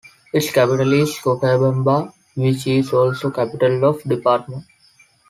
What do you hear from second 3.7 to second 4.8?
of the department.